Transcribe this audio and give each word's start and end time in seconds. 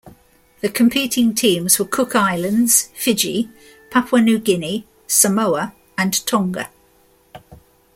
The 0.61 0.69
competing 0.69 1.35
teams 1.35 1.77
were 1.77 1.85
Cook 1.85 2.15
Islands, 2.15 2.89
Fiji, 2.95 3.51
Papua 3.91 4.19
New 4.19 4.39
Guinea, 4.39 4.87
Samoa 5.05 5.73
and 5.95 6.25
Tonga. 6.25 6.71